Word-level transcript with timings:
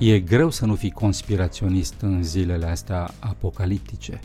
E 0.00 0.20
greu 0.20 0.50
să 0.50 0.66
nu 0.66 0.74
fii 0.74 0.90
conspiraționist 0.90 1.94
în 2.00 2.22
zilele 2.22 2.66
astea 2.66 3.10
apocaliptice. 3.18 4.20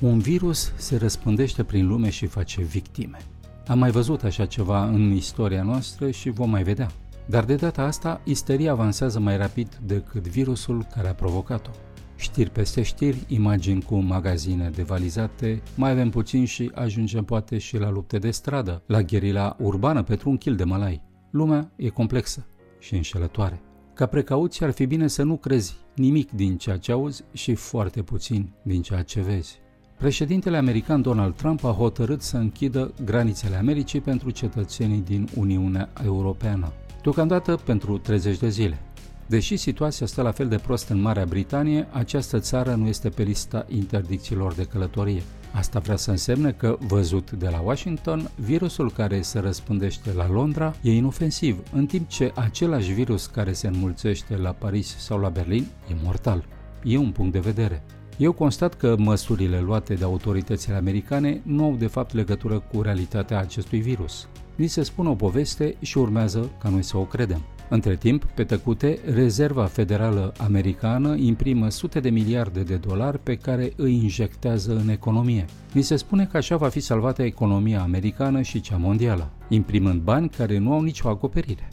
Un 0.00 0.18
virus 0.18 0.72
se 0.76 0.96
răspândește 0.96 1.64
prin 1.64 1.86
lume 1.86 2.10
și 2.10 2.26
face 2.26 2.62
victime. 2.62 3.18
Am 3.66 3.78
mai 3.78 3.90
văzut 3.90 4.22
așa 4.22 4.46
ceva 4.46 4.84
în 4.84 5.10
istoria 5.10 5.62
noastră 5.62 6.10
și 6.10 6.30
vom 6.30 6.50
mai 6.50 6.62
vedea. 6.62 6.90
Dar 7.26 7.44
de 7.44 7.54
data 7.54 7.82
asta, 7.82 8.20
isteria 8.24 8.70
avansează 8.70 9.20
mai 9.20 9.36
rapid 9.36 9.78
decât 9.86 10.26
virusul 10.28 10.86
care 10.94 11.08
a 11.08 11.14
provocat-o. 11.14 11.70
Știri 12.16 12.50
peste 12.50 12.82
știri, 12.82 13.24
imagini 13.28 13.82
cu 13.82 13.94
magazine 13.94 14.70
devalizate, 14.74 15.62
mai 15.74 15.90
avem 15.90 16.10
puțin 16.10 16.44
și 16.44 16.70
ajungem 16.74 17.24
poate 17.24 17.58
și 17.58 17.78
la 17.78 17.90
lupte 17.90 18.18
de 18.18 18.30
stradă, 18.30 18.82
la 18.86 19.02
gherila 19.02 19.56
urbană 19.58 20.02
pentru 20.02 20.30
un 20.30 20.36
kil 20.36 20.56
de 20.56 20.64
malai. 20.64 21.02
Lumea 21.30 21.72
e 21.76 21.88
complexă 21.88 22.46
și 22.78 22.94
înșelătoare. 22.94 23.60
Ca 23.96 24.06
precauție 24.06 24.66
ar 24.66 24.72
fi 24.72 24.86
bine 24.86 25.06
să 25.08 25.22
nu 25.22 25.36
crezi 25.36 25.76
nimic 25.94 26.30
din 26.30 26.56
ceea 26.56 26.76
ce 26.76 26.92
auzi 26.92 27.24
și 27.32 27.54
foarte 27.54 28.02
puțin 28.02 28.48
din 28.62 28.82
ceea 28.82 29.02
ce 29.02 29.20
vezi. 29.20 29.58
Președintele 29.98 30.56
american 30.56 31.02
Donald 31.02 31.34
Trump 31.34 31.64
a 31.64 31.70
hotărât 31.70 32.22
să 32.22 32.36
închidă 32.36 32.94
granițele 33.04 33.56
Americii 33.56 34.00
pentru 34.00 34.30
cetățenii 34.30 35.00
din 35.00 35.28
Uniunea 35.34 35.88
Europeană, 36.04 36.72
deocamdată 37.02 37.56
pentru 37.64 37.98
30 37.98 38.38
de 38.38 38.48
zile. 38.48 38.85
Deși 39.28 39.56
situația 39.56 40.06
stă 40.06 40.22
la 40.22 40.30
fel 40.30 40.48
de 40.48 40.56
prost 40.56 40.88
în 40.88 41.00
Marea 41.00 41.24
Britanie, 41.24 41.88
această 41.90 42.38
țară 42.38 42.74
nu 42.74 42.86
este 42.86 43.08
pe 43.08 43.22
lista 43.22 43.66
interdicțiilor 43.68 44.52
de 44.52 44.64
călătorie. 44.64 45.22
Asta 45.52 45.78
vrea 45.78 45.96
să 45.96 46.10
însemne 46.10 46.52
că, 46.52 46.78
văzut 46.80 47.30
de 47.30 47.48
la 47.48 47.60
Washington, 47.60 48.30
virusul 48.36 48.92
care 48.92 49.22
se 49.22 49.38
răspândește 49.38 50.12
la 50.12 50.28
Londra 50.28 50.74
e 50.82 50.92
inofensiv, 50.92 51.62
în 51.72 51.86
timp 51.86 52.08
ce 52.08 52.32
același 52.34 52.92
virus 52.92 53.26
care 53.26 53.52
se 53.52 53.66
înmulțește 53.66 54.36
la 54.36 54.50
Paris 54.50 54.96
sau 54.98 55.18
la 55.18 55.28
Berlin 55.28 55.66
e 55.90 55.94
mortal. 56.02 56.44
E 56.82 56.96
un 56.98 57.10
punct 57.10 57.32
de 57.32 57.38
vedere. 57.38 57.82
Eu 58.16 58.32
constat 58.32 58.74
că 58.74 58.94
măsurile 58.98 59.60
luate 59.60 59.94
de 59.94 60.04
autoritățile 60.04 60.76
americane 60.76 61.40
nu 61.42 61.64
au 61.64 61.74
de 61.78 61.86
fapt 61.86 62.14
legătură 62.14 62.58
cu 62.58 62.82
realitatea 62.82 63.38
acestui 63.38 63.80
virus. 63.80 64.28
Ni 64.54 64.66
se 64.66 64.82
spune 64.82 65.08
o 65.08 65.14
poveste 65.14 65.76
și 65.80 65.98
urmează 65.98 66.50
ca 66.62 66.68
noi 66.68 66.82
să 66.82 66.96
o 66.96 67.04
credem. 67.04 67.42
Între 67.68 67.96
timp, 67.96 68.24
pe 68.24 68.44
tăcute, 68.44 68.98
Rezerva 69.14 69.64
Federală 69.64 70.32
Americană 70.38 71.14
imprimă 71.16 71.68
sute 71.68 72.00
de 72.00 72.10
miliarde 72.10 72.62
de 72.62 72.76
dolari 72.76 73.18
pe 73.18 73.34
care 73.34 73.72
îi 73.76 73.94
injectează 73.94 74.76
în 74.76 74.88
economie. 74.88 75.44
Ni 75.72 75.82
se 75.82 75.96
spune 75.96 76.26
că 76.26 76.36
așa 76.36 76.56
va 76.56 76.68
fi 76.68 76.80
salvată 76.80 77.22
economia 77.22 77.80
americană 77.80 78.42
și 78.42 78.60
cea 78.60 78.76
mondială, 78.76 79.30
imprimând 79.48 80.00
bani 80.00 80.28
care 80.28 80.58
nu 80.58 80.72
au 80.72 80.82
nicio 80.82 81.08
acoperire. 81.08 81.68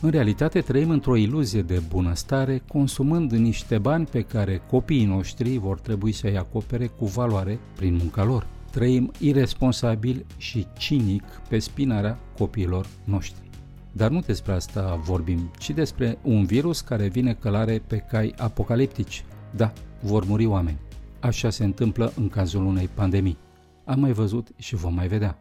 În 0.00 0.10
realitate 0.10 0.60
trăim 0.60 0.90
într-o 0.90 1.16
iluzie 1.16 1.62
de 1.62 1.82
bunăstare, 1.88 2.62
consumând 2.68 3.32
niște 3.32 3.78
bani 3.78 4.06
pe 4.06 4.20
care 4.20 4.62
copiii 4.70 5.04
noștri 5.04 5.58
vor 5.58 5.80
trebui 5.80 6.12
să-i 6.12 6.36
acopere 6.36 6.86
cu 6.86 7.04
valoare 7.04 7.58
prin 7.76 7.94
munca 7.94 8.24
lor. 8.24 8.46
Trăim 8.70 9.12
irresponsabil 9.18 10.26
și 10.36 10.66
cinic 10.78 11.24
pe 11.48 11.58
spinarea 11.58 12.18
copiilor 12.36 12.86
noștri. 13.04 13.49
Dar 13.92 14.10
nu 14.10 14.20
despre 14.20 14.52
asta 14.52 15.00
vorbim, 15.04 15.50
ci 15.58 15.70
despre 15.70 16.18
un 16.22 16.44
virus 16.44 16.80
care 16.80 17.08
vine 17.08 17.34
călare 17.34 17.82
pe 17.86 17.96
cai 17.96 18.34
apocaliptici. 18.38 19.24
Da, 19.56 19.72
vor 20.00 20.24
muri 20.24 20.46
oameni. 20.46 20.78
Așa 21.20 21.50
se 21.50 21.64
întâmplă 21.64 22.12
în 22.16 22.28
cazul 22.28 22.64
unei 22.64 22.88
pandemii. 22.94 23.38
Am 23.84 24.00
mai 24.00 24.12
văzut 24.12 24.48
și 24.56 24.74
vom 24.74 24.94
mai 24.94 25.08
vedea. 25.08 25.38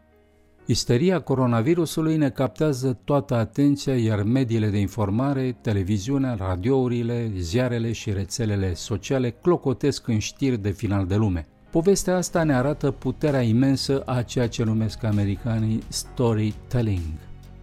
Isteria 0.66 1.20
coronavirusului 1.20 2.18
ne 2.18 2.30
captează 2.30 3.00
toată 3.04 3.36
atenția, 3.36 3.98
iar 3.98 4.24
mediile 4.24 4.70
de 4.70 4.78
informare, 4.78 5.58
televiziunea, 5.62 6.34
radiourile, 6.34 7.32
ziarele 7.38 7.92
și 7.92 8.12
rețelele 8.12 8.74
sociale 8.74 9.30
clocotesc 9.30 10.08
în 10.08 10.20
știri 10.20 10.58
de 10.58 10.70
final 10.70 11.06
de 11.06 11.16
lume. 11.16 11.48
Povestea 11.72 12.16
asta 12.16 12.44
ne 12.44 12.54
arată 12.54 12.92
puterea 12.92 13.42
imensă 13.42 14.04
a 14.06 14.22
ceea 14.22 14.48
ce 14.48 14.64
numesc 14.64 15.04
americanii 15.04 15.84
storytelling. 15.88 17.04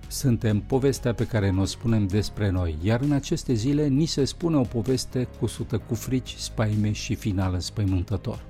Suntem 0.08 0.60
povestea 0.60 1.14
pe 1.14 1.26
care 1.26 1.50
ne-o 1.50 1.64
spunem 1.64 2.06
despre 2.06 2.50
noi, 2.50 2.76
iar 2.82 3.00
în 3.00 3.12
aceste 3.12 3.54
zile 3.54 3.86
ni 3.86 4.06
se 4.06 4.24
spune 4.24 4.56
o 4.56 4.62
poveste 4.62 5.28
cusută 5.38 5.78
cu 5.78 5.94
frici, 5.94 6.34
spaime 6.38 6.92
și 6.92 7.14
final 7.14 7.54
înspăimântător. 7.54 8.44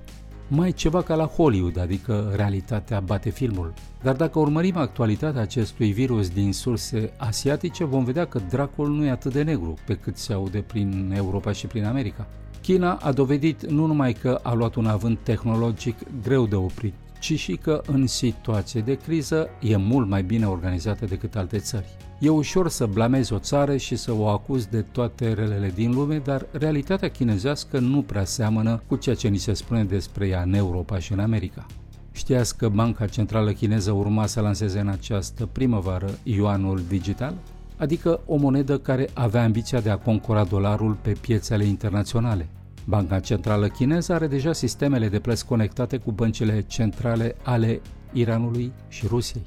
Mai 0.47 0.71
ceva 0.71 1.01
ca 1.01 1.15
la 1.15 1.25
Hollywood, 1.25 1.79
adică 1.79 2.33
realitatea 2.35 2.99
bate 2.99 3.29
filmul. 3.29 3.73
Dar 4.03 4.15
dacă 4.15 4.39
urmărim 4.39 4.77
actualitatea 4.77 5.41
acestui 5.41 5.91
virus 5.91 6.29
din 6.29 6.53
surse 6.53 7.13
asiatice, 7.17 7.83
vom 7.83 8.03
vedea 8.03 8.25
că 8.25 8.39
dracul 8.49 8.89
nu 8.89 9.05
e 9.05 9.09
atât 9.09 9.33
de 9.33 9.43
negru 9.43 9.73
pe 9.85 9.93
cât 9.93 10.17
se 10.17 10.33
aude 10.33 10.59
prin 10.59 11.13
Europa 11.15 11.51
și 11.51 11.67
prin 11.67 11.85
America. 11.85 12.27
China 12.61 12.93
a 12.93 13.11
dovedit 13.11 13.69
nu 13.69 13.85
numai 13.85 14.13
că 14.13 14.39
a 14.43 14.53
luat 14.53 14.75
un 14.75 14.85
avânt 14.85 15.19
tehnologic 15.23 15.97
greu 16.23 16.45
de 16.45 16.55
oprit, 16.55 16.93
ci 17.19 17.39
și 17.39 17.55
că 17.55 17.81
în 17.85 18.07
situație 18.07 18.81
de 18.81 18.93
criză 18.93 19.47
e 19.61 19.75
mult 19.75 20.07
mai 20.07 20.23
bine 20.23 20.45
organizată 20.45 21.05
decât 21.05 21.35
alte 21.35 21.57
țări. 21.57 21.97
E 22.19 22.29
ușor 22.29 22.69
să 22.69 22.85
blamezi 22.85 23.33
o 23.33 23.39
țară 23.39 23.77
și 23.77 23.95
să 23.95 24.13
o 24.13 24.27
acuzi 24.27 24.69
de 24.69 24.81
toate 24.81 25.33
relele 25.33 25.71
din 25.75 25.93
lume, 25.93 26.17
dar 26.17 26.45
realitatea 26.51 27.09
chinezească 27.09 27.79
nu 27.79 28.01
prea 28.01 28.25
seamănă 28.25 28.81
cu 28.87 28.95
ceea 28.95 29.15
ce 29.15 29.27
ni 29.27 29.37
se 29.37 29.53
spune 29.53 29.83
despre 29.83 30.27
ea 30.27 30.41
în 30.41 30.53
Europa 30.53 30.99
și 30.99 31.13
în 31.13 31.19
America. 31.19 31.65
Știați 32.11 32.57
că 32.57 32.69
Banca 32.69 33.07
Centrală 33.07 33.51
Chineză 33.51 33.91
urma 33.91 34.25
să 34.25 34.41
lanseze 34.41 34.79
în 34.79 34.87
această 34.87 35.45
primăvară 35.45 36.09
yuanul 36.23 36.81
digital? 36.87 37.33
Adică 37.77 38.19
o 38.25 38.35
monedă 38.35 38.77
care 38.77 39.09
avea 39.13 39.43
ambiția 39.43 39.79
de 39.79 39.89
a 39.89 39.97
concura 39.97 40.43
dolarul 40.43 40.97
pe 41.01 41.11
piețele 41.21 41.65
internaționale. 41.65 42.47
Banca 42.89 43.19
Centrală 43.19 43.67
Chineză 43.67 44.13
are 44.13 44.27
deja 44.27 44.53
sistemele 44.53 45.07
de 45.07 45.19
plăți 45.19 45.45
conectate 45.45 45.97
cu 45.97 46.11
băncile 46.11 46.61
centrale 46.67 47.35
ale 47.43 47.81
Iranului 48.13 48.71
și 48.87 49.07
Rusiei. 49.07 49.43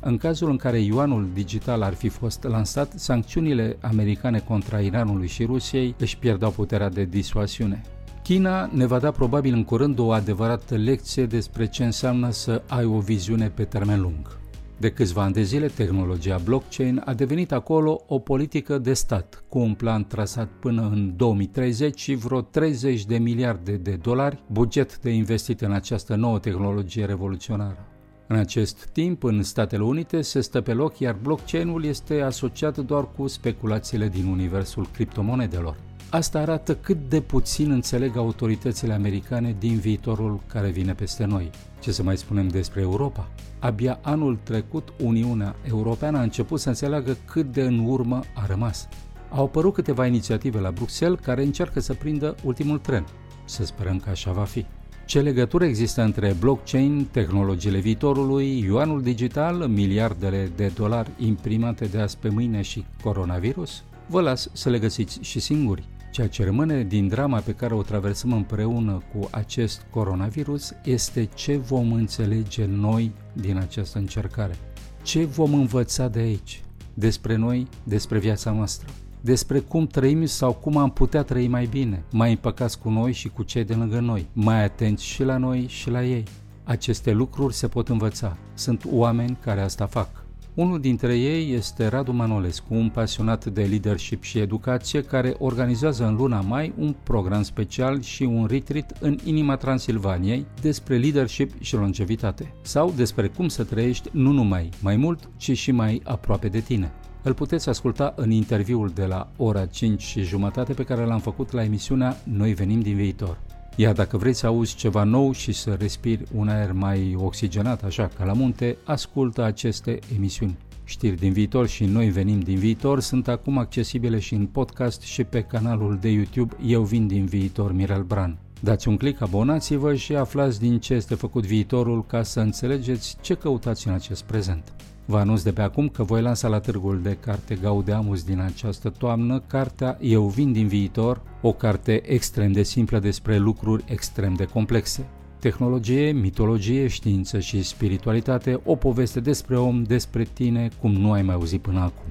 În 0.00 0.16
cazul 0.16 0.50
în 0.50 0.56
care 0.56 0.78
yuanul 0.78 1.28
digital 1.32 1.82
ar 1.82 1.94
fi 1.94 2.08
fost 2.08 2.42
lansat, 2.42 2.92
sancțiunile 2.96 3.76
americane 3.80 4.38
contra 4.38 4.80
Iranului 4.80 5.26
și 5.26 5.44
Rusiei 5.44 5.94
își 5.98 6.18
pierdau 6.18 6.50
puterea 6.50 6.88
de 6.88 7.04
disuasiune. 7.04 7.82
China 8.22 8.70
ne 8.72 8.86
va 8.86 8.98
da 8.98 9.10
probabil 9.10 9.52
în 9.52 9.64
curând 9.64 9.98
o 9.98 10.12
adevărată 10.12 10.76
lecție 10.76 11.26
despre 11.26 11.66
ce 11.66 11.84
înseamnă 11.84 12.30
să 12.30 12.62
ai 12.68 12.84
o 12.84 12.98
viziune 12.98 13.48
pe 13.48 13.64
termen 13.64 14.00
lung. 14.00 14.43
De 14.76 14.90
câțiva 14.90 15.22
ani 15.22 15.32
de 15.32 15.42
zile, 15.42 15.66
tehnologia 15.66 16.40
blockchain 16.44 17.02
a 17.04 17.14
devenit 17.14 17.52
acolo 17.52 18.04
o 18.06 18.18
politică 18.18 18.78
de 18.78 18.92
stat, 18.92 19.44
cu 19.48 19.58
un 19.58 19.74
plan 19.74 20.04
trasat 20.04 20.48
până 20.48 20.82
în 20.92 21.16
2030 21.16 22.00
și 22.00 22.14
vreo 22.14 22.40
30 22.40 23.04
de 23.04 23.18
miliarde 23.18 23.72
de 23.72 23.98
dolari 24.02 24.42
buget 24.46 24.98
de 24.98 25.10
investit 25.10 25.60
în 25.60 25.72
această 25.72 26.14
nouă 26.14 26.38
tehnologie 26.38 27.04
revoluționară. 27.04 27.86
În 28.26 28.36
acest 28.36 28.88
timp, 28.92 29.22
în 29.22 29.42
Statele 29.42 29.82
Unite 29.82 30.20
se 30.20 30.40
stă 30.40 30.60
pe 30.60 30.72
loc, 30.72 30.98
iar 30.98 31.16
blockchain-ul 31.22 31.84
este 31.84 32.20
asociat 32.20 32.78
doar 32.78 33.08
cu 33.16 33.26
speculațiile 33.26 34.08
din 34.08 34.26
universul 34.26 34.88
criptomonedelor. 34.92 35.76
Asta 36.14 36.38
arată 36.38 36.74
cât 36.74 37.08
de 37.08 37.20
puțin 37.20 37.70
înțeleg 37.70 38.16
autoritățile 38.16 38.92
americane 38.92 39.56
din 39.58 39.78
viitorul 39.78 40.40
care 40.46 40.68
vine 40.68 40.92
peste 40.92 41.24
noi. 41.24 41.50
Ce 41.80 41.92
să 41.92 42.02
mai 42.02 42.16
spunem 42.16 42.48
despre 42.48 42.80
Europa? 42.80 43.28
Abia 43.58 43.98
anul 44.02 44.38
trecut, 44.42 44.92
Uniunea 45.02 45.56
Europeană 45.68 46.18
a 46.18 46.22
început 46.22 46.60
să 46.60 46.68
înțeleagă 46.68 47.16
cât 47.24 47.52
de 47.52 47.62
în 47.62 47.84
urmă 47.86 48.20
a 48.34 48.46
rămas. 48.46 48.88
Au 49.30 49.44
apărut 49.44 49.74
câteva 49.74 50.06
inițiative 50.06 50.58
la 50.58 50.70
Bruxelles 50.70 51.18
care 51.22 51.42
încearcă 51.42 51.80
să 51.80 51.94
prindă 51.94 52.34
ultimul 52.44 52.78
tren. 52.78 53.06
Să 53.44 53.64
sperăm 53.64 53.98
că 53.98 54.10
așa 54.10 54.32
va 54.32 54.44
fi. 54.44 54.66
Ce 55.06 55.20
legătură 55.20 55.64
există 55.64 56.02
între 56.02 56.36
blockchain, 56.40 57.08
tehnologiile 57.10 57.78
viitorului, 57.78 58.58
yuanul 58.58 59.02
digital, 59.02 59.54
miliardele 59.56 60.50
de 60.56 60.72
dolari 60.74 61.10
imprimate 61.18 61.84
de 61.84 61.98
azi 61.98 62.16
pe 62.18 62.28
mâine 62.28 62.62
și 62.62 62.84
coronavirus? 63.02 63.82
Vă 64.06 64.20
las 64.20 64.48
să 64.52 64.68
le 64.68 64.78
găsiți 64.78 65.18
și 65.22 65.40
singuri. 65.40 65.92
Ceea 66.14 66.28
ce 66.28 66.44
rămâne 66.44 66.82
din 66.82 67.08
drama 67.08 67.38
pe 67.38 67.52
care 67.52 67.74
o 67.74 67.82
traversăm 67.82 68.32
împreună 68.32 69.02
cu 69.12 69.28
acest 69.30 69.86
coronavirus 69.90 70.72
este 70.84 71.24
ce 71.24 71.56
vom 71.56 71.92
înțelege 71.92 72.64
noi 72.64 73.12
din 73.32 73.56
această 73.56 73.98
încercare. 73.98 74.54
Ce 75.02 75.24
vom 75.24 75.54
învăța 75.54 76.08
de 76.08 76.18
aici? 76.18 76.62
Despre 76.94 77.36
noi, 77.36 77.66
despre 77.84 78.18
viața 78.18 78.50
noastră 78.50 78.88
despre 79.20 79.58
cum 79.58 79.86
trăim 79.86 80.24
sau 80.24 80.52
cum 80.52 80.76
am 80.76 80.90
putea 80.90 81.22
trăi 81.22 81.48
mai 81.48 81.66
bine, 81.66 82.04
mai 82.10 82.30
împăcați 82.30 82.78
cu 82.78 82.90
noi 82.90 83.12
și 83.12 83.28
cu 83.28 83.42
cei 83.42 83.64
de 83.64 83.74
lângă 83.74 84.00
noi, 84.00 84.26
mai 84.32 84.64
atenți 84.64 85.04
și 85.04 85.22
la 85.22 85.36
noi 85.36 85.66
și 85.68 85.90
la 85.90 86.04
ei. 86.04 86.24
Aceste 86.64 87.12
lucruri 87.12 87.54
se 87.54 87.68
pot 87.68 87.88
învăța. 87.88 88.36
Sunt 88.54 88.84
oameni 88.90 89.38
care 89.40 89.60
asta 89.60 89.86
fac. 89.86 90.23
Unul 90.54 90.80
dintre 90.80 91.18
ei 91.18 91.52
este 91.52 91.86
Radu 91.86 92.12
Manolescu, 92.12 92.74
un 92.74 92.88
pasionat 92.88 93.44
de 93.44 93.62
leadership 93.62 94.22
și 94.22 94.38
educație 94.38 95.02
care 95.02 95.34
organizează 95.38 96.06
în 96.06 96.14
luna 96.14 96.40
mai 96.40 96.72
un 96.78 96.94
program 97.02 97.42
special 97.42 98.00
și 98.00 98.22
un 98.22 98.46
retreat 98.46 98.96
în 99.00 99.18
inima 99.24 99.56
Transilvaniei 99.56 100.46
despre 100.60 100.96
leadership 100.96 101.62
și 101.62 101.74
longevitate 101.74 102.54
sau 102.62 102.92
despre 102.96 103.28
cum 103.28 103.48
să 103.48 103.64
trăiești 103.64 104.08
nu 104.12 104.30
numai 104.30 104.68
mai 104.82 104.96
mult, 104.96 105.28
ci 105.36 105.56
și 105.56 105.70
mai 105.70 106.00
aproape 106.04 106.48
de 106.48 106.60
tine. 106.60 106.92
Îl 107.22 107.34
puteți 107.34 107.68
asculta 107.68 108.12
în 108.16 108.30
interviul 108.30 108.88
de 108.94 109.04
la 109.04 109.30
ora 109.36 109.66
5 109.66 110.02
și 110.02 110.22
jumătate 110.22 110.72
pe 110.72 110.84
care 110.84 111.04
l-am 111.04 111.20
făcut 111.20 111.52
la 111.52 111.64
emisiunea 111.64 112.16
Noi 112.24 112.52
venim 112.52 112.80
din 112.80 112.96
viitor. 112.96 113.38
Iar 113.76 113.92
dacă 113.92 114.16
vreți 114.16 114.38
să 114.38 114.46
auzi 114.46 114.74
ceva 114.74 115.04
nou 115.04 115.32
și 115.32 115.52
să 115.52 115.76
respiri 115.78 116.24
un 116.34 116.48
aer 116.48 116.72
mai 116.72 117.16
oxigenat, 117.18 117.82
așa 117.84 118.10
ca 118.18 118.24
la 118.24 118.32
munte, 118.32 118.76
ascultă 118.84 119.42
aceste 119.42 119.98
emisiuni. 120.16 120.56
Știri 120.84 121.16
din 121.16 121.32
viitor 121.32 121.66
și 121.66 121.84
Noi 121.84 122.08
venim 122.08 122.40
din 122.40 122.58
viitor 122.58 123.00
sunt 123.00 123.28
acum 123.28 123.58
accesibile 123.58 124.18
și 124.18 124.34
în 124.34 124.46
podcast 124.46 125.00
și 125.00 125.24
pe 125.24 125.40
canalul 125.40 125.98
de 126.00 126.08
YouTube 126.08 126.56
Eu 126.66 126.82
vin 126.82 127.06
din 127.06 127.24
viitor 127.24 127.72
Mirel 127.72 128.02
Bran. 128.02 128.38
Dați 128.60 128.88
un 128.88 128.96
click, 128.96 129.20
abonați-vă 129.20 129.94
și 129.94 130.14
aflați 130.14 130.60
din 130.60 130.78
ce 130.78 130.94
este 130.94 131.14
făcut 131.14 131.46
viitorul 131.46 132.04
ca 132.06 132.22
să 132.22 132.40
înțelegeți 132.40 133.16
ce 133.20 133.34
căutați 133.34 133.88
în 133.88 133.94
acest 133.94 134.22
prezent. 134.22 134.72
Vă 135.06 135.18
anunț 135.18 135.42
de 135.42 135.52
pe 135.52 135.62
acum 135.62 135.88
că 135.88 136.02
voi 136.02 136.22
lansa 136.22 136.48
la 136.48 136.60
târgul 136.60 137.00
de 137.02 137.16
carte 137.20 137.54
Gaudeamus 137.54 138.22
din 138.22 138.40
această 138.40 138.90
toamnă 138.90 139.42
cartea 139.46 139.98
Eu 140.00 140.26
vin 140.26 140.52
din 140.52 140.66
viitor, 140.66 141.20
o 141.40 141.52
carte 141.52 142.02
extrem 142.12 142.52
de 142.52 142.62
simplă 142.62 142.98
despre 142.98 143.36
lucruri 143.36 143.84
extrem 143.86 144.34
de 144.34 144.44
complexe. 144.44 145.06
Tehnologie, 145.38 146.12
mitologie, 146.12 146.86
știință 146.86 147.38
și 147.38 147.62
spiritualitate, 147.62 148.60
o 148.64 148.74
poveste 148.74 149.20
despre 149.20 149.58
om, 149.58 149.82
despre 149.82 150.26
tine, 150.32 150.68
cum 150.80 150.92
nu 150.92 151.12
ai 151.12 151.22
mai 151.22 151.34
auzit 151.34 151.60
până 151.60 151.80
acum. 151.80 152.06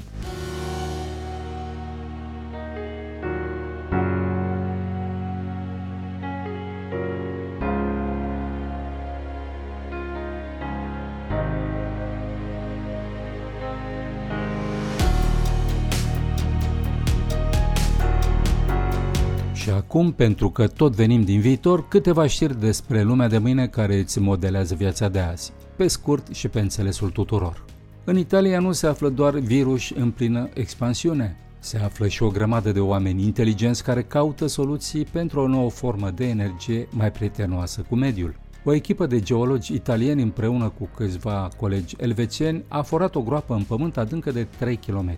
Acum, 19.71 20.11
pentru 20.11 20.49
că 20.49 20.67
tot 20.67 20.95
venim 20.95 21.21
din 21.21 21.39
viitor, 21.39 21.87
câteva 21.87 22.27
știri 22.27 22.59
despre 22.59 23.01
lumea 23.01 23.27
de 23.27 23.37
mâine 23.37 23.67
care 23.67 23.99
îți 23.99 24.19
modelează 24.19 24.75
viața 24.75 25.09
de 25.09 25.19
azi, 25.19 25.51
pe 25.75 25.87
scurt 25.87 26.33
și 26.33 26.47
pe 26.47 26.59
înțelesul 26.59 27.09
tuturor. 27.09 27.65
În 28.03 28.17
Italia 28.17 28.59
nu 28.59 28.71
se 28.71 28.87
află 28.87 29.09
doar 29.09 29.33
virus 29.37 29.89
în 29.95 30.11
plină 30.11 30.49
expansiune, 30.53 31.37
se 31.59 31.77
află 31.77 32.07
și 32.07 32.23
o 32.23 32.29
grămadă 32.29 32.71
de 32.71 32.79
oameni 32.79 33.23
inteligenți 33.23 33.83
care 33.83 34.03
caută 34.03 34.47
soluții 34.47 35.05
pentru 35.05 35.39
o 35.39 35.47
nouă 35.47 35.69
formă 35.69 36.09
de 36.09 36.27
energie 36.27 36.87
mai 36.89 37.11
prietenoasă 37.11 37.85
cu 37.89 37.95
mediul. 37.95 38.35
O 38.63 38.73
echipă 38.73 39.05
de 39.05 39.19
geologi 39.19 39.73
italieni 39.73 40.21
împreună 40.21 40.73
cu 40.79 40.89
câțiva 40.95 41.49
colegi 41.57 41.95
elvețieni 41.99 42.63
a 42.67 42.81
forat 42.81 43.15
o 43.15 43.21
groapă 43.21 43.53
în 43.53 43.63
pământ 43.63 43.97
adâncă 43.97 44.31
de 44.31 44.47
3 44.57 44.75
km 44.75 45.17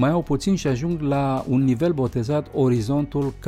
mai 0.00 0.10
au 0.10 0.22
puțin 0.22 0.56
și 0.56 0.66
ajung 0.66 1.00
la 1.00 1.44
un 1.48 1.64
nivel 1.64 1.92
botezat 1.92 2.46
orizontul 2.54 3.34
K, 3.38 3.46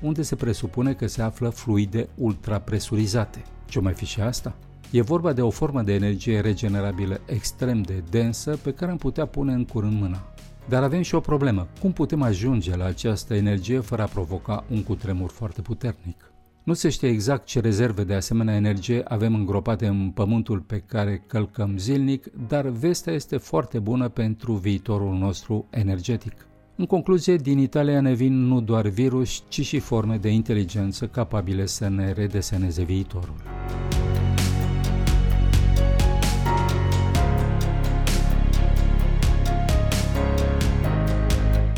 unde 0.00 0.22
se 0.22 0.34
presupune 0.34 0.92
că 0.92 1.06
se 1.06 1.22
află 1.22 1.48
fluide 1.48 2.08
ultrapresurizate. 2.14 3.42
Ce 3.66 3.80
mai 3.80 3.92
fi 3.92 4.04
și 4.04 4.20
asta? 4.20 4.54
E 4.90 5.02
vorba 5.02 5.32
de 5.32 5.42
o 5.42 5.50
formă 5.50 5.82
de 5.82 5.94
energie 5.94 6.40
regenerabilă 6.40 7.20
extrem 7.26 7.82
de 7.82 8.02
densă 8.10 8.58
pe 8.62 8.72
care 8.72 8.90
am 8.90 8.96
putea 8.96 9.26
pune 9.26 9.52
în 9.52 9.64
curând 9.64 10.00
mâna. 10.00 10.22
Dar 10.68 10.82
avem 10.82 11.02
și 11.02 11.14
o 11.14 11.20
problemă. 11.20 11.66
Cum 11.80 11.92
putem 11.92 12.22
ajunge 12.22 12.76
la 12.76 12.84
această 12.84 13.34
energie 13.34 13.80
fără 13.80 14.02
a 14.02 14.06
provoca 14.06 14.64
un 14.70 14.82
cutremur 14.82 15.30
foarte 15.30 15.60
puternic? 15.60 16.31
Nu 16.64 16.72
se 16.72 16.88
știe 16.88 17.08
exact 17.08 17.46
ce 17.46 17.60
rezerve 17.60 18.04
de 18.04 18.14
asemenea 18.14 18.54
energie 18.54 19.02
avem 19.04 19.34
îngropate 19.34 19.86
în 19.86 20.10
pământul 20.10 20.60
pe 20.60 20.78
care 20.78 21.24
călcăm 21.26 21.76
zilnic, 21.78 22.26
dar 22.48 22.66
vestea 22.66 23.12
este 23.12 23.36
foarte 23.36 23.78
bună 23.78 24.08
pentru 24.08 24.52
viitorul 24.52 25.14
nostru 25.14 25.66
energetic. 25.70 26.46
În 26.76 26.86
concluzie, 26.86 27.36
din 27.36 27.58
Italia 27.58 28.00
ne 28.00 28.12
vin 28.12 28.46
nu 28.46 28.60
doar 28.60 28.86
virus, 28.86 29.44
ci 29.48 29.60
și 29.60 29.78
forme 29.78 30.16
de 30.16 30.28
inteligență 30.28 31.06
capabile 31.06 31.66
să 31.66 31.88
ne 31.88 32.12
redeseneze 32.12 32.82
viitorul. 32.82 33.34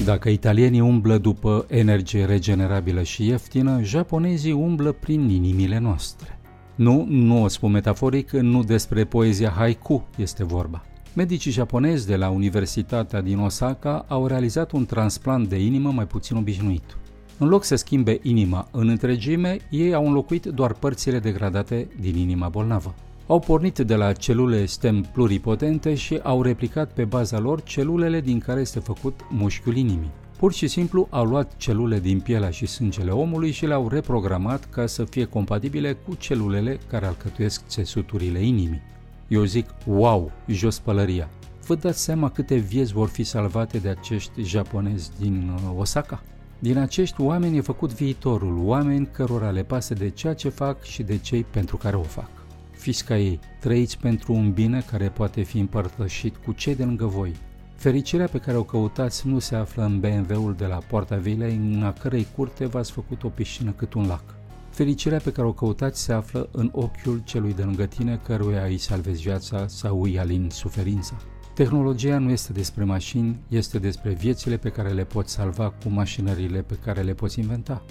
Dacă 0.05 0.29
italienii 0.29 0.81
umblă 0.81 1.19
după 1.19 1.67
energie 1.69 2.25
regenerabilă 2.25 3.03
și 3.03 3.27
ieftină, 3.27 3.83
japonezii 3.83 4.53
umblă 4.53 4.93
prin 4.93 5.29
inimile 5.29 5.79
noastre. 5.79 6.39
Nu, 6.75 7.07
nu 7.09 7.43
o 7.43 7.49
spun 7.49 7.71
metaforic, 7.71 8.31
nu 8.31 8.63
despre 8.65 9.05
poezia 9.05 9.51
haiku 9.51 10.07
este 10.17 10.45
vorba. 10.45 10.85
Medicii 11.13 11.51
japonezi 11.51 12.07
de 12.07 12.17
la 12.17 12.29
Universitatea 12.29 13.21
din 13.21 13.39
Osaka 13.39 14.05
au 14.09 14.27
realizat 14.27 14.73
un 14.73 14.87
transplant 14.87 15.49
de 15.49 15.65
inimă 15.65 15.91
mai 15.91 16.07
puțin 16.07 16.37
obișnuit. 16.37 16.97
În 17.39 17.49
loc 17.49 17.65
să 17.65 17.77
schimbe 17.77 18.19
inima 18.23 18.69
în 18.71 18.89
întregime, 18.89 19.57
ei 19.71 19.95
au 19.95 20.07
înlocuit 20.07 20.47
doar 20.47 20.73
părțile 20.73 21.19
degradate 21.19 21.89
din 22.01 22.17
inima 22.17 22.49
bolnavă. 22.49 22.95
Au 23.27 23.39
pornit 23.39 23.79
de 23.79 23.95
la 23.95 24.13
celule 24.13 24.67
stem 24.67 25.03
pluripotente 25.13 25.95
și 25.95 26.21
au 26.23 26.43
replicat 26.43 26.93
pe 26.93 27.05
baza 27.05 27.39
lor 27.39 27.63
celulele 27.63 28.21
din 28.21 28.39
care 28.39 28.61
este 28.61 28.79
făcut 28.79 29.21
mușchiul 29.31 29.77
inimii. 29.77 30.11
Pur 30.37 30.53
și 30.53 30.67
simplu 30.67 31.07
au 31.11 31.25
luat 31.25 31.57
celule 31.57 32.01
din 32.01 32.21
pielea 32.21 32.51
și 32.51 32.67
sângele 32.67 33.11
omului 33.11 33.51
și 33.51 33.67
le-au 33.67 33.89
reprogramat 33.89 34.65
ca 34.71 34.87
să 34.87 35.05
fie 35.05 35.25
compatibile 35.25 35.93
cu 35.93 36.15
celulele 36.15 36.79
care 36.89 37.07
alcătuiesc 37.07 37.67
țesuturile 37.67 38.39
inimii. 38.39 38.83
Eu 39.29 39.45
zic, 39.45 39.67
wow, 39.87 40.33
jos 40.47 40.79
pălăria! 40.79 41.29
Vă 41.67 41.75
dați 41.75 42.03
seama 42.03 42.31
câte 42.31 42.55
vieți 42.55 42.93
vor 42.93 43.09
fi 43.09 43.23
salvate 43.23 43.79
de 43.79 43.89
acești 43.89 44.43
japonezi 44.43 45.11
din 45.21 45.53
uh, 45.55 45.79
Osaka? 45.79 46.23
Din 46.59 46.79
acești 46.79 47.21
oameni 47.21 47.57
e 47.57 47.61
făcut 47.61 47.93
viitorul, 47.93 48.59
oameni 48.63 49.09
cărora 49.13 49.51
le 49.51 49.63
pasă 49.63 49.95
de 49.95 50.09
ceea 50.09 50.35
ce 50.35 50.49
fac 50.49 50.83
și 50.83 51.03
de 51.03 51.19
cei 51.19 51.45
pentru 51.51 51.77
care 51.77 51.97
o 51.97 52.03
fac 52.03 52.44
fiți 52.85 53.05
ca 53.05 53.19
ei, 53.19 53.41
trăiți 53.61 53.99
pentru 53.99 54.33
un 54.33 54.53
bine 54.53 54.85
care 54.91 55.09
poate 55.09 55.43
fi 55.43 55.59
împărtășit 55.59 56.37
cu 56.37 56.53
cei 56.53 56.75
de 56.75 56.85
lângă 56.85 57.07
voi. 57.07 57.33
Fericirea 57.75 58.27
pe 58.27 58.39
care 58.39 58.57
o 58.57 58.63
căutați 58.63 59.27
nu 59.27 59.39
se 59.39 59.55
află 59.55 59.85
în 59.85 60.01
BMW-ul 60.01 60.55
de 60.55 60.67
la 60.67 60.77
poarta 60.77 61.17
vilei, 61.17 61.57
în 61.57 61.83
a 61.83 61.93
cărei 61.93 62.27
curte 62.37 62.67
v-ați 62.67 62.93
făcut 62.93 63.23
o 63.23 63.29
piscină 63.29 63.71
cât 63.71 63.93
un 63.95 64.07
lac. 64.07 64.23
Fericirea 64.71 65.19
pe 65.19 65.33
care 65.33 65.47
o 65.47 65.53
căutați 65.53 66.03
se 66.03 66.13
află 66.13 66.49
în 66.53 66.71
ochiul 66.73 67.23
celui 67.25 67.55
de 67.55 67.63
lângă 67.63 67.87
tine 67.87 68.21
căruia 68.25 68.65
îi 68.65 68.79
salvezi 68.79 69.23
viața 69.23 69.67
sau 69.67 70.03
îi 70.03 70.19
alin 70.19 70.49
suferința. 70.51 71.17
Tehnologia 71.55 72.19
nu 72.19 72.31
este 72.31 72.53
despre 72.53 72.85
mașini, 72.85 73.41
este 73.49 73.79
despre 73.79 74.13
viețile 74.13 74.57
pe 74.57 74.69
care 74.69 74.89
le 74.89 75.05
poți 75.05 75.33
salva 75.33 75.71
cu 75.71 75.89
mașinările 75.89 76.63
pe 76.63 76.79
care 76.85 77.03
le 77.03 77.15
poți 77.15 77.41
inventa. 77.41 77.85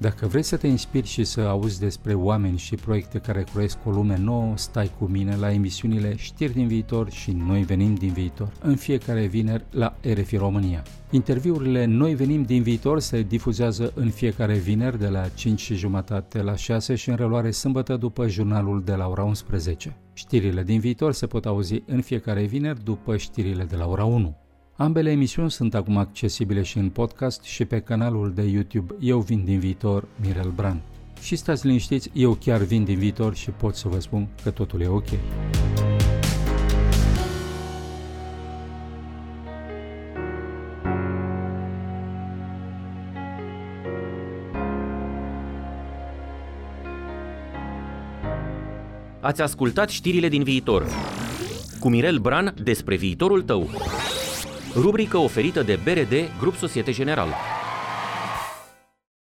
Dacă 0.00 0.26
vrei 0.26 0.42
să 0.42 0.56
te 0.56 0.66
inspiri 0.66 1.06
și 1.06 1.24
să 1.24 1.40
auzi 1.40 1.80
despre 1.80 2.14
oameni 2.14 2.58
și 2.58 2.74
proiecte 2.74 3.18
care 3.18 3.42
croiesc 3.52 3.78
o 3.84 3.90
lume 3.90 4.18
nouă, 4.18 4.56
stai 4.56 4.90
cu 4.98 5.04
mine 5.04 5.36
la 5.36 5.52
emisiunile 5.52 6.16
Știri 6.16 6.52
din 6.52 6.66
viitor 6.66 7.10
și 7.10 7.30
Noi 7.30 7.62
venim 7.62 7.94
din 7.94 8.12
viitor, 8.12 8.52
în 8.60 8.76
fiecare 8.76 9.26
vineri 9.26 9.64
la 9.70 9.96
RFI 10.14 10.36
România. 10.36 10.82
Interviurile 11.10 11.84
Noi 11.84 12.14
venim 12.14 12.42
din 12.42 12.62
viitor 12.62 13.00
se 13.00 13.22
difuzează 13.22 13.92
în 13.94 14.10
fiecare 14.10 14.54
vineri 14.54 14.98
de 14.98 15.08
la 15.08 15.28
5 15.28 15.60
și 15.60 15.74
jumătate 15.74 16.42
la 16.42 16.54
6 16.54 16.94
și 16.94 17.08
în 17.08 17.16
reluare 17.16 17.50
sâmbătă 17.50 17.96
după 17.96 18.28
jurnalul 18.28 18.82
de 18.84 18.94
la 18.94 19.08
ora 19.08 19.22
11. 19.22 19.96
Știrile 20.12 20.62
din 20.62 20.80
viitor 20.80 21.12
se 21.12 21.26
pot 21.26 21.46
auzi 21.46 21.82
în 21.86 22.00
fiecare 22.00 22.42
vineri 22.42 22.84
după 22.84 23.16
știrile 23.16 23.64
de 23.64 23.76
la 23.76 23.86
ora 23.86 24.04
1. 24.04 24.36
Ambele 24.80 25.10
emisiuni 25.10 25.50
sunt 25.50 25.74
acum 25.74 25.96
accesibile 25.96 26.62
și 26.62 26.78
în 26.78 26.88
podcast 26.88 27.42
și 27.42 27.64
pe 27.64 27.80
canalul 27.80 28.32
de 28.34 28.42
YouTube 28.42 28.94
Eu 29.00 29.18
vin 29.20 29.44
din 29.44 29.58
viitor, 29.58 30.04
Mirel 30.20 30.50
Bran. 30.50 30.82
și 31.22 31.36
stați 31.36 31.66
liniștiți, 31.66 32.10
eu 32.12 32.34
chiar 32.34 32.60
vin 32.60 32.84
din 32.84 32.98
viitor 32.98 33.34
și 33.34 33.50
pot 33.50 33.74
să 33.74 33.88
vă 33.88 34.00
spun 34.00 34.28
că 34.42 34.50
totul 34.50 34.80
e 34.80 34.86
ok. 34.86 35.06
Ați 49.20 49.42
ascultat 49.42 49.88
știrile 49.88 50.28
din 50.28 50.42
viitor. 50.42 50.86
Cu 51.80 51.88
Mirel 51.88 52.18
Bran 52.18 52.54
despre 52.62 52.96
viitorul 52.96 53.42
tău. 53.42 53.68
Rubrică 54.74 55.16
oferită 55.16 55.62
de 55.62 55.78
BRD 55.84 56.30
Grup 56.38 56.54
Societe 56.56 56.92
General. 56.92 57.28